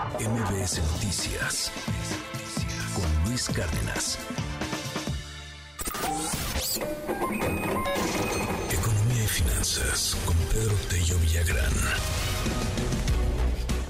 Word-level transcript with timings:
MBS 0.00 0.80
Noticias 0.94 1.70
con 2.94 3.28
Luis 3.28 3.50
Cárdenas. 3.50 4.18
Economía 8.70 9.24
y 9.24 9.28
finanzas 9.28 10.16
con 10.24 10.36
Pedro 10.48 10.74
Tello 10.88 11.18
Villagrán. 11.18 11.72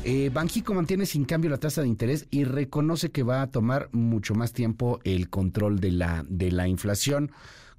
Eh, 0.02 0.30
Banjico 0.34 0.74
mantiene 0.74 1.06
sin 1.06 1.24
cambio 1.24 1.48
la 1.48 1.58
tasa 1.58 1.82
de 1.82 1.86
interés 1.86 2.26
y 2.32 2.42
reconoce 2.42 3.12
que 3.12 3.22
va 3.22 3.42
a 3.42 3.50
tomar 3.52 3.88
mucho 3.92 4.34
más 4.34 4.52
tiempo 4.52 4.98
el 5.04 5.30
control 5.30 5.78
de 5.78 5.92
la, 5.92 6.24
de 6.28 6.50
la 6.50 6.66
inflación. 6.66 7.30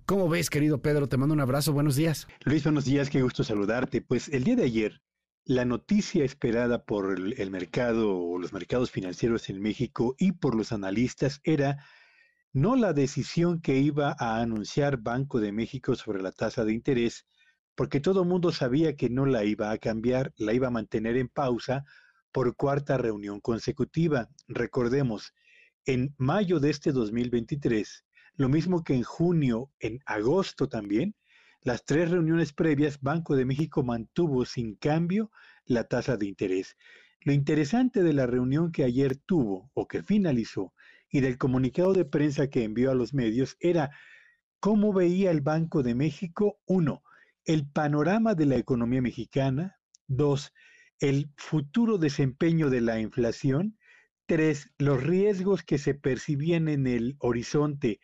¿Cómo 0.05 0.29
ves, 0.29 0.49
querido 0.49 0.81
Pedro? 0.81 1.07
Te 1.07 1.17
mando 1.17 1.33
un 1.33 1.41
abrazo. 1.41 1.73
Buenos 1.73 1.97
días. 1.97 2.29
Luis, 2.45 2.63
buenos 2.63 2.85
días. 2.85 3.09
Qué 3.09 3.21
gusto 3.21 3.43
saludarte. 3.43 4.01
Pues 4.01 4.29
el 4.29 4.45
día 4.45 4.55
de 4.55 4.63
ayer, 4.63 5.01
la 5.45 5.65
noticia 5.65 6.23
esperada 6.23 6.85
por 6.85 7.17
el, 7.17 7.51
mercado 7.51 8.15
o 8.15 8.37
los 8.37 8.53
mercados 8.53 8.91
financieros 8.91 9.49
en 9.49 9.61
México 9.61 10.15
y 10.17 10.33
por 10.33 10.55
los 10.55 10.71
analistas 10.71 11.41
era 11.43 11.83
no 12.53 12.75
la 12.75 12.93
decisión 12.93 13.61
que 13.61 13.77
iba 13.77 14.15
a 14.19 14.41
anunciar 14.41 14.97
Banco 14.97 15.39
de 15.39 15.51
México 15.51 15.95
sobre 15.95 16.21
la 16.21 16.31
tasa 16.31 16.65
de 16.65 16.73
interés, 16.73 17.25
porque 17.75 17.99
todo 17.99 18.23
el 18.23 18.27
mundo 18.27 18.51
sabía 18.51 18.95
que 18.95 19.09
no 19.09 19.25
la 19.25 19.43
iba 19.43 19.71
a 19.71 19.77
cambiar, 19.77 20.33
la 20.37 20.53
iba 20.53 20.67
a 20.67 20.71
mantener 20.71 21.17
en 21.17 21.29
pausa 21.29 21.85
por 22.31 22.55
cuarta 22.55 22.97
reunión 22.97 23.39
consecutiva. 23.39 24.29
Recordemos, 24.47 25.33
en 25.85 26.13
mayo 26.17 26.59
de 26.59 26.69
este 26.69 26.91
2023, 26.91 28.05
lo 28.35 28.49
mismo 28.49 28.83
que 28.83 28.95
en 28.95 29.03
junio, 29.03 29.71
en 29.79 29.99
agosto 30.05 30.67
también, 30.67 31.15
las 31.63 31.85
tres 31.85 32.09
reuniones 32.09 32.53
previas, 32.53 33.01
Banco 33.01 33.35
de 33.35 33.45
México 33.45 33.83
mantuvo 33.83 34.45
sin 34.45 34.75
cambio 34.75 35.31
la 35.65 35.83
tasa 35.83 36.17
de 36.17 36.25
interés. 36.25 36.75
Lo 37.21 37.33
interesante 37.33 38.01
de 38.01 38.13
la 38.13 38.25
reunión 38.25 38.71
que 38.71 38.83
ayer 38.83 39.15
tuvo 39.15 39.69
o 39.73 39.87
que 39.87 40.01
finalizó 40.01 40.73
y 41.09 41.19
del 41.19 41.37
comunicado 41.37 41.93
de 41.93 42.05
prensa 42.05 42.49
que 42.49 42.63
envió 42.63 42.89
a 42.89 42.95
los 42.95 43.13
medios 43.13 43.57
era 43.59 43.91
cómo 44.59 44.91
veía 44.91 45.29
el 45.29 45.41
Banco 45.41 45.83
de 45.83 45.93
México, 45.93 46.59
uno, 46.65 47.03
el 47.45 47.67
panorama 47.67 48.33
de 48.33 48.47
la 48.47 48.55
economía 48.55 49.01
mexicana, 49.01 49.79
dos, 50.07 50.53
el 50.99 51.31
futuro 51.37 51.97
desempeño 51.97 52.69
de 52.69 52.81
la 52.81 52.99
inflación, 52.99 53.77
tres, 54.25 54.71
los 54.79 55.03
riesgos 55.03 55.63
que 55.63 55.77
se 55.77 55.93
percibían 55.93 56.67
en 56.69 56.87
el 56.87 57.17
horizonte 57.19 57.99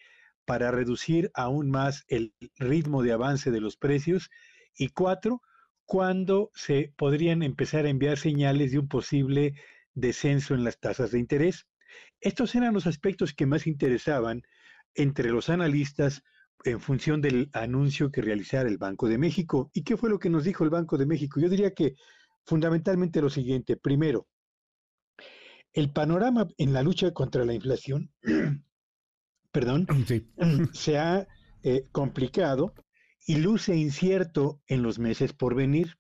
para 0.48 0.72
reducir 0.72 1.30
aún 1.34 1.70
más 1.70 2.06
el 2.08 2.34
ritmo 2.56 3.04
de 3.04 3.12
avance 3.12 3.52
de 3.52 3.60
los 3.60 3.76
precios, 3.76 4.30
y 4.78 4.88
cuatro, 4.88 5.42
cuándo 5.86 6.52
se 6.56 6.94
podrían 6.96 7.44
empezar 7.44 7.86
a 7.86 7.90
enviar 7.90 8.18
señales 8.18 8.72
de 8.72 8.80
un 8.80 8.88
posible 8.88 9.56
descenso 9.94 10.54
en 10.54 10.64
las 10.64 10.80
tasas 10.80 11.12
de 11.12 11.20
interés. 11.20 11.68
Estos 12.22 12.56
eran 12.56 12.74
los 12.74 12.88
aspectos 12.88 13.34
que 13.34 13.46
más 13.46 13.68
interesaban 13.68 14.42
entre 14.96 15.32
los 15.32 15.50
analistas 15.50 16.24
en 16.64 16.80
función 16.80 17.22
del 17.22 17.50
anuncio 17.52 18.10
que 18.10 18.22
realizara 18.22 18.70
el 18.70 18.78
Banco 18.78 19.10
de 19.10 19.18
México. 19.18 19.70
¿Y 19.74 19.84
qué 19.84 19.98
fue 19.98 20.10
lo 20.10 20.18
que 20.18 20.30
nos 20.30 20.46
dijo 20.46 20.64
el 20.64 20.70
Banco 20.70 20.98
de 20.98 21.06
México? 21.06 21.42
Yo 21.42 21.50
diría 21.50 21.74
que 21.74 21.96
fundamentalmente 22.46 23.22
lo 23.22 23.30
siguiente. 23.30 23.76
Primero, 23.76 24.28
el 25.74 25.92
panorama 25.92 26.48
en 26.58 26.72
la 26.72 26.84
lucha 26.84 27.12
contra 27.12 27.44
la 27.44 27.54
inflación, 27.54 28.12
perdón, 29.52 29.88
se 30.74 30.98
ha 30.98 31.28
eh, 31.64 31.84
complicado 31.92 32.74
y 33.26 33.36
luce 33.36 33.76
incierto 33.76 34.62
en 34.68 34.84
los 34.84 35.00
meses 35.00 35.34
por 35.34 35.56
venir. 35.56 35.98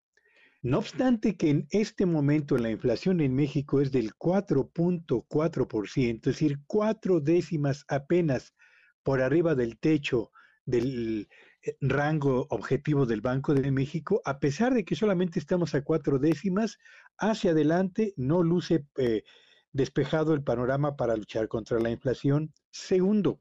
No 0.61 0.79
obstante 0.79 1.37
que 1.37 1.49
en 1.49 1.67
este 1.71 2.05
momento 2.05 2.57
la 2.57 2.69
inflación 2.69 3.21
en 3.21 3.35
México 3.35 3.81
es 3.81 3.91
del 3.91 4.13
4.4%, 4.15 6.15
es 6.15 6.21
decir, 6.21 6.59
cuatro 6.65 7.19
décimas 7.19 7.85
apenas 7.87 8.53
por 9.03 9.21
arriba 9.21 9.55
del 9.55 9.79
techo 9.79 10.31
del 10.65 11.27
eh, 11.63 11.77
rango 11.81 12.47
objetivo 12.49 13.05
del 13.05 13.21
Banco 13.21 13.53
de 13.53 13.71
México, 13.71 14.21
a 14.25 14.39
pesar 14.39 14.73
de 14.73 14.83
que 14.83 14.95
solamente 14.95 15.39
estamos 15.39 15.75
a 15.75 15.83
cuatro 15.83 16.19
décimas, 16.19 16.77
hacia 17.17 17.51
adelante 17.51 18.13
no 18.17 18.43
luce 18.43 18.85
eh, 18.97 19.23
despejado 19.77 20.33
el 20.33 20.43
panorama 20.43 20.97
para 20.97 21.15
luchar 21.15 21.47
contra 21.47 21.79
la 21.79 21.89
inflación. 21.89 22.51
Segundo, 22.71 23.39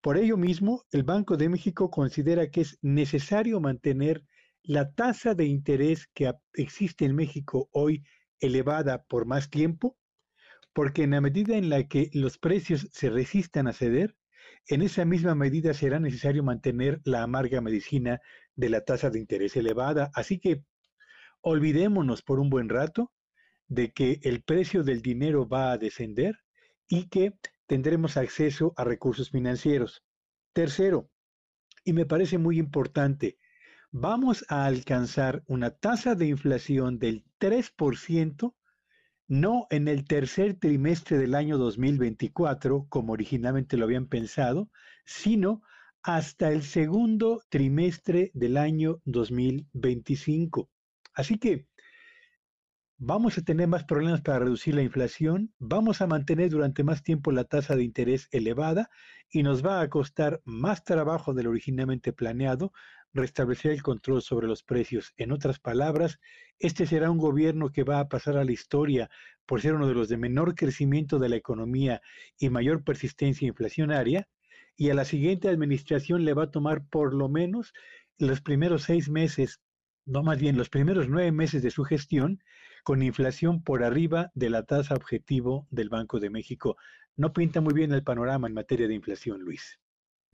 por 0.00 0.16
ello 0.16 0.36
mismo, 0.36 0.84
el 0.90 1.04
Banco 1.04 1.36
de 1.36 1.48
México 1.48 1.90
considera 1.90 2.50
que 2.50 2.62
es 2.62 2.78
necesario 2.82 3.60
mantener 3.60 4.24
la 4.62 4.90
tasa 4.92 5.34
de 5.34 5.44
interés 5.44 6.08
que 6.14 6.32
existe 6.54 7.04
en 7.04 7.14
México 7.14 7.68
hoy 7.72 8.02
elevada 8.40 9.04
por 9.04 9.26
más 9.26 9.50
tiempo, 9.50 9.96
porque 10.72 11.02
en 11.02 11.10
la 11.10 11.20
medida 11.20 11.56
en 11.56 11.68
la 11.68 11.84
que 11.84 12.10
los 12.12 12.38
precios 12.38 12.88
se 12.92 13.10
resistan 13.10 13.68
a 13.68 13.72
ceder, 13.72 14.16
en 14.68 14.82
esa 14.82 15.04
misma 15.04 15.34
medida 15.34 15.74
será 15.74 16.00
necesario 16.00 16.42
mantener 16.42 17.00
la 17.04 17.22
amarga 17.22 17.60
medicina 17.60 18.20
de 18.54 18.70
la 18.70 18.84
tasa 18.84 19.10
de 19.10 19.18
interés 19.18 19.56
elevada. 19.56 20.10
Así 20.14 20.38
que 20.38 20.62
olvidémonos 21.42 22.22
por 22.22 22.40
un 22.40 22.48
buen 22.48 22.68
rato 22.68 23.12
de 23.68 23.92
que 23.92 24.20
el 24.22 24.42
precio 24.42 24.82
del 24.82 25.02
dinero 25.02 25.48
va 25.48 25.72
a 25.72 25.78
descender 25.78 26.40
y 26.88 27.08
que 27.08 27.34
tendremos 27.66 28.16
acceso 28.16 28.72
a 28.76 28.84
recursos 28.84 29.30
financieros. 29.30 30.02
Tercero, 30.52 31.10
y 31.84 31.92
me 31.92 32.06
parece 32.06 32.38
muy 32.38 32.58
importante, 32.58 33.38
vamos 33.90 34.44
a 34.48 34.64
alcanzar 34.64 35.44
una 35.46 35.70
tasa 35.70 36.14
de 36.14 36.26
inflación 36.26 36.98
del 36.98 37.24
3%, 37.38 38.54
no 39.28 39.66
en 39.70 39.88
el 39.88 40.04
tercer 40.06 40.54
trimestre 40.54 41.18
del 41.18 41.34
año 41.34 41.58
2024, 41.58 42.86
como 42.88 43.12
originalmente 43.12 43.76
lo 43.76 43.84
habían 43.84 44.06
pensado, 44.06 44.70
sino 45.04 45.62
hasta 46.02 46.50
el 46.50 46.62
segundo 46.62 47.42
trimestre 47.50 48.30
del 48.32 48.56
año 48.56 49.02
2025. 49.04 50.70
Así 51.12 51.38
que 51.38 51.67
vamos 53.00 53.38
a 53.38 53.42
tener 53.42 53.68
más 53.68 53.84
problemas 53.84 54.22
para 54.22 54.40
reducir 54.40 54.74
la 54.74 54.82
inflación, 54.82 55.54
vamos 55.60 56.02
a 56.02 56.08
mantener 56.08 56.50
durante 56.50 56.82
más 56.82 57.04
tiempo 57.04 57.30
la 57.30 57.44
tasa 57.44 57.76
de 57.76 57.84
interés 57.84 58.28
elevada 58.32 58.90
y 59.30 59.44
nos 59.44 59.64
va 59.64 59.80
a 59.80 59.88
costar 59.88 60.42
más 60.44 60.82
trabajo 60.82 61.32
de 61.32 61.44
lo 61.44 61.50
originalmente 61.50 62.12
planeado 62.12 62.72
restablecer 63.14 63.70
el 63.70 63.82
control 63.82 64.20
sobre 64.20 64.48
los 64.48 64.64
precios. 64.64 65.14
En 65.16 65.30
otras 65.30 65.60
palabras, 65.60 66.18
este 66.58 66.86
será 66.86 67.10
un 67.10 67.18
gobierno 67.18 67.70
que 67.70 67.84
va 67.84 68.00
a 68.00 68.08
pasar 68.08 68.36
a 68.36 68.44
la 68.44 68.52
historia 68.52 69.08
por 69.46 69.60
ser 69.62 69.74
uno 69.74 69.86
de 69.86 69.94
los 69.94 70.08
de 70.08 70.16
menor 70.16 70.56
crecimiento 70.56 71.20
de 71.20 71.28
la 71.28 71.36
economía 71.36 72.02
y 72.36 72.50
mayor 72.50 72.82
persistencia 72.82 73.46
inflacionaria, 73.46 74.28
y 74.76 74.90
a 74.90 74.94
la 74.94 75.04
siguiente 75.04 75.48
administración 75.48 76.24
le 76.24 76.34
va 76.34 76.44
a 76.44 76.50
tomar 76.50 76.86
por 76.86 77.14
lo 77.14 77.28
menos 77.28 77.72
los 78.18 78.40
primeros 78.40 78.82
seis 78.82 79.08
meses, 79.08 79.60
no 80.04 80.22
más 80.22 80.38
bien 80.38 80.56
los 80.56 80.68
primeros 80.68 81.08
nueve 81.08 81.32
meses 81.32 81.62
de 81.62 81.70
su 81.70 81.84
gestión, 81.84 82.40
con 82.84 83.02
inflación 83.02 83.62
por 83.62 83.82
arriba 83.82 84.30
de 84.34 84.50
la 84.50 84.64
tasa 84.64 84.94
objetivo 84.94 85.66
del 85.70 85.88
Banco 85.88 86.20
de 86.20 86.30
México. 86.30 86.76
No 87.16 87.32
pinta 87.32 87.60
muy 87.60 87.74
bien 87.74 87.92
el 87.92 88.02
panorama 88.02 88.48
en 88.48 88.54
materia 88.54 88.88
de 88.88 88.94
inflación, 88.94 89.40
Luis. 89.40 89.78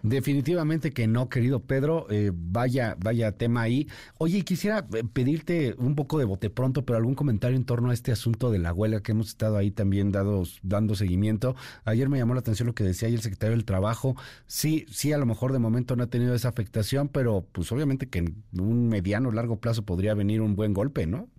Definitivamente 0.05 0.93
que 0.93 1.07
no, 1.07 1.31
querido 1.31 1.65
Pedro. 1.65 2.07
Eh, 2.11 2.31
vaya, 2.35 2.95
vaya 3.03 3.33
tema 3.39 3.63
ahí. 3.63 3.89
Oye, 4.19 4.43
quisiera 4.43 4.87
eh, 4.93 5.03
pedirte 5.11 5.75
un 5.79 5.95
poco 5.95 6.19
de 6.19 6.27
bote 6.27 6.51
pronto, 6.51 6.85
pero 6.85 6.99
algún 6.99 7.15
comentario 7.15 7.57
en 7.57 7.65
torno 7.65 7.89
a 7.89 7.95
este 7.95 8.13
asunto 8.13 8.51
de 8.51 8.59
la 8.59 8.75
huelga 8.75 9.03
que 9.03 9.13
hemos 9.13 9.29
estado 9.29 9.57
ahí 9.57 9.71
también 9.71 10.13
dados, 10.13 10.61
dando 10.63 10.95
seguimiento. 10.95 11.57
Ayer 11.85 12.11
me 12.11 12.19
llamó 12.19 12.35
la 12.35 12.41
atención 12.41 12.67
lo 12.67 12.75
que 12.75 12.85
decía 12.85 13.09
ahí 13.09 13.15
el 13.15 13.23
secretario 13.23 13.57
del 13.57 13.65
Trabajo. 13.65 14.15
Sí, 14.47 14.85
sí, 14.91 15.11
a 15.15 15.19
lo 15.19 15.25
mejor 15.25 15.55
de 15.55 15.59
momento 15.59 15.97
no 15.97 16.03
ha 16.05 16.09
tenido 16.09 16.35
esa 16.35 16.51
afectación, 16.51 17.09
pero 17.09 17.49
pues 17.53 17.73
obviamente 17.73 18.07
que 18.11 18.19
en 18.19 18.45
un 18.61 18.89
mediano 18.89 19.31
o 19.31 19.33
largo 19.33 19.59
plazo 19.59 19.87
podría 19.87 20.13
venir 20.13 20.43
un 20.43 20.55
buen 20.55 20.75
golpe, 20.75 21.07
¿no? 21.07 21.31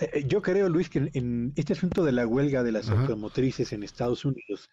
Eh, 0.00 0.24
yo 0.26 0.42
creo, 0.42 0.68
Luis, 0.68 0.88
que 0.88 1.10
en 1.12 1.52
este 1.56 1.72
asunto 1.72 2.04
de 2.04 2.12
la 2.12 2.26
huelga 2.26 2.62
de 2.62 2.72
las 2.72 2.88
automotrices 2.88 3.72
en 3.72 3.82
Estados 3.82 4.24
Unidos, 4.24 4.70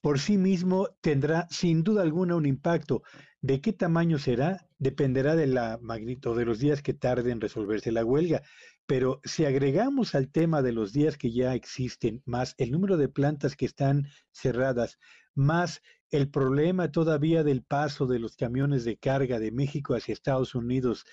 por 0.00 0.18
sí 0.18 0.36
mismo 0.36 0.88
tendrá 1.00 1.46
sin 1.50 1.84
duda 1.84 2.02
alguna 2.02 2.34
un 2.36 2.46
impacto. 2.46 3.02
¿De 3.40 3.60
qué 3.60 3.72
tamaño 3.72 4.18
será? 4.18 4.66
Dependerá 4.78 5.36
de 5.36 5.46
la 5.46 5.78
magnitud 5.80 6.36
de 6.36 6.44
los 6.44 6.58
días 6.58 6.82
que 6.82 6.94
tarde 6.94 7.30
en 7.30 7.40
resolverse 7.40 7.92
la 7.92 8.04
huelga. 8.04 8.42
Pero 8.86 9.20
si 9.24 9.44
agregamos 9.44 10.14
al 10.14 10.30
tema 10.30 10.60
de 10.60 10.72
los 10.72 10.92
días 10.92 11.16
que 11.16 11.32
ya 11.32 11.54
existen, 11.54 12.22
más 12.24 12.54
el 12.58 12.72
número 12.72 12.96
de 12.96 13.08
plantas 13.08 13.56
que 13.56 13.64
están 13.64 14.08
cerradas, 14.32 14.98
más 15.34 15.82
el 16.10 16.28
problema 16.28 16.90
todavía 16.90 17.42
del 17.42 17.62
paso 17.62 18.06
de 18.06 18.18
los 18.18 18.36
camiones 18.36 18.84
de 18.84 18.98
carga 18.98 19.38
de 19.38 19.50
México 19.50 19.94
hacia 19.94 20.12
Estados 20.12 20.54
Unidos 20.54 21.04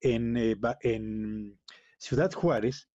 en, 0.00 0.36
eh, 0.36 0.56
en 0.80 1.58
Ciudad 1.98 2.32
Juárez, 2.32 2.88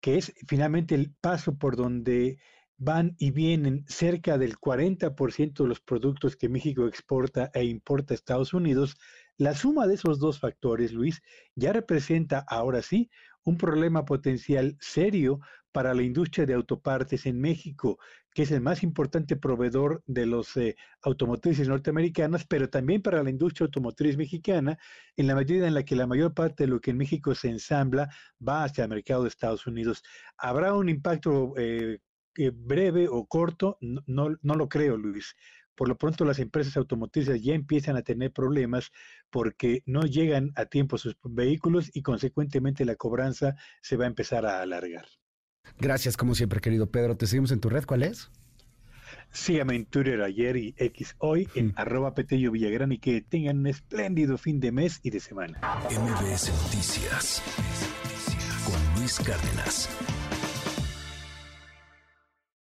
que 0.00 0.18
es 0.18 0.32
finalmente 0.46 0.94
el 0.94 1.14
paso 1.20 1.56
por 1.56 1.76
donde 1.76 2.38
van 2.76 3.14
y 3.18 3.30
vienen 3.30 3.84
cerca 3.86 4.38
del 4.38 4.58
40% 4.58 5.62
de 5.62 5.68
los 5.68 5.80
productos 5.80 6.34
que 6.34 6.48
México 6.48 6.86
exporta 6.86 7.50
e 7.52 7.64
importa 7.64 8.14
a 8.14 8.16
Estados 8.16 8.54
Unidos, 8.54 8.96
la 9.36 9.54
suma 9.54 9.86
de 9.86 9.94
esos 9.94 10.18
dos 10.18 10.40
factores, 10.40 10.92
Luis, 10.92 11.20
ya 11.54 11.72
representa 11.72 12.44
ahora 12.48 12.80
sí 12.82 13.10
un 13.44 13.58
problema 13.58 14.04
potencial 14.04 14.76
serio 14.80 15.40
para 15.72 15.94
la 15.94 16.02
industria 16.02 16.46
de 16.46 16.54
autopartes 16.54 17.26
en 17.26 17.40
México, 17.40 17.98
que 18.34 18.42
es 18.42 18.50
el 18.50 18.60
más 18.60 18.82
importante 18.82 19.36
proveedor 19.36 20.02
de 20.06 20.26
los 20.26 20.56
eh, 20.56 20.76
automotrices 21.02 21.68
norteamericanas, 21.68 22.46
pero 22.46 22.68
también 22.68 23.02
para 23.02 23.22
la 23.22 23.30
industria 23.30 23.66
automotriz 23.66 24.16
mexicana, 24.16 24.78
en 25.16 25.26
la 25.26 25.34
medida 25.34 25.66
en 25.66 25.74
la 25.74 25.84
que 25.84 25.96
la 25.96 26.06
mayor 26.06 26.34
parte 26.34 26.64
de 26.64 26.68
lo 26.68 26.80
que 26.80 26.90
en 26.90 26.98
México 26.98 27.34
se 27.34 27.48
ensambla 27.48 28.08
va 28.46 28.64
hacia 28.64 28.84
el 28.84 28.90
mercado 28.90 29.22
de 29.22 29.28
Estados 29.28 29.66
Unidos. 29.66 30.02
¿Habrá 30.38 30.74
un 30.74 30.88
impacto 30.88 31.54
eh, 31.56 31.98
eh, 32.36 32.50
breve 32.54 33.08
o 33.08 33.26
corto? 33.26 33.78
No, 33.80 34.36
no, 34.42 34.54
lo 34.54 34.68
creo, 34.68 34.96
Luis. 34.96 35.34
Por 35.74 35.88
lo 35.88 35.96
pronto 35.96 36.24
las 36.24 36.38
empresas 36.38 36.76
automotrices 36.76 37.42
ya 37.42 37.54
empiezan 37.54 37.96
a 37.96 38.02
tener 38.02 38.32
problemas 38.32 38.90
porque 39.30 39.82
no 39.86 40.02
llegan 40.02 40.52
a 40.56 40.66
tiempo 40.66 40.98
sus 40.98 41.16
vehículos 41.22 41.90
y 41.94 42.02
consecuentemente 42.02 42.84
la 42.84 42.96
cobranza 42.96 43.56
se 43.80 43.96
va 43.96 44.04
a 44.04 44.08
empezar 44.08 44.44
a 44.44 44.60
alargar. 44.60 45.06
Gracias, 45.80 46.16
como 46.16 46.34
siempre, 46.34 46.60
querido 46.60 46.90
Pedro. 46.90 47.16
Te 47.16 47.26
seguimos 47.26 47.50
en 47.52 47.60
tu 47.60 47.68
red. 47.70 47.84
¿Cuál 47.84 48.02
es? 48.02 48.30
Síganme 49.32 49.76
en 49.76 49.86
Twitter 49.86 50.20
ayer 50.22 50.56
y 50.56 50.74
X 50.76 51.14
hoy 51.18 51.48
en 51.54 51.68
mm. 51.68 51.74
arroba 51.76 52.14
Petello 52.14 52.50
Villagrán 52.50 52.92
y 52.92 52.98
que 52.98 53.20
tengan 53.20 53.60
un 53.60 53.66
espléndido 53.68 54.36
fin 54.38 54.58
de 54.58 54.72
mes 54.72 55.00
y 55.02 55.10
de 55.10 55.20
semana. 55.20 55.60
MBS 55.84 56.50
Noticias 56.64 57.42
con 58.64 59.00
Luis 59.00 59.18
Cárdenas. 59.20 59.88